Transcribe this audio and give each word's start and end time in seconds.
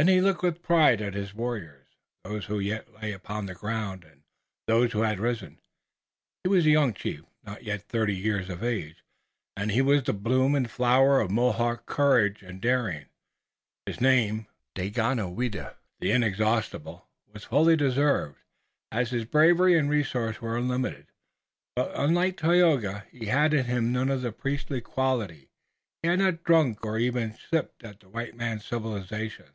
Then 0.00 0.06
he 0.06 0.20
looked 0.20 0.44
with 0.44 0.62
pride 0.62 1.00
at 1.02 1.14
his 1.14 1.34
warriors, 1.34 1.88
those 2.22 2.44
who 2.44 2.60
yet 2.60 2.94
lay 3.02 3.12
upon 3.12 3.46
the 3.46 3.54
ground 3.56 4.04
and 4.04 4.22
those 4.68 4.92
who 4.92 5.00
had 5.02 5.18
arisen. 5.18 5.58
He 6.44 6.48
was 6.48 6.64
a 6.66 6.70
young 6.70 6.94
chief, 6.94 7.24
not 7.42 7.64
yet 7.64 7.82
thirty 7.82 8.14
years 8.14 8.48
of 8.48 8.62
age, 8.62 9.02
and 9.56 9.72
he 9.72 9.82
was 9.82 10.04
the 10.04 10.12
bloom 10.12 10.54
and 10.54 10.70
flower 10.70 11.18
of 11.18 11.32
Mohawk 11.32 11.84
courage 11.86 12.44
and 12.44 12.60
daring. 12.60 13.06
His 13.86 14.00
name, 14.00 14.46
Daganoweda, 14.76 15.74
the 15.98 16.12
Inexhaustible, 16.12 17.08
was 17.32 17.42
fully 17.42 17.74
deserved, 17.74 18.38
as 18.92 19.10
his 19.10 19.24
bravery 19.24 19.76
and 19.76 19.90
resource 19.90 20.40
were 20.40 20.56
unlimited. 20.56 21.08
But 21.74 21.90
unlike 21.96 22.36
Tayoga, 22.36 23.04
he 23.10 23.26
had 23.26 23.52
in 23.52 23.64
him 23.64 23.92
none 23.92 24.10
of 24.10 24.22
the 24.22 24.30
priestly 24.30 24.80
quality. 24.80 25.50
He 26.04 26.08
had 26.08 26.20
not 26.20 26.44
drunk 26.44 26.86
or 26.86 27.00
even 27.00 27.34
sipped 27.50 27.82
at 27.82 27.98
the 27.98 28.08
white 28.08 28.36
man's 28.36 28.64
civilization. 28.64 29.54